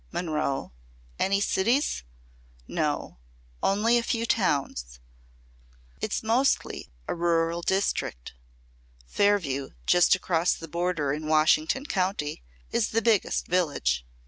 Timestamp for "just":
9.85-10.15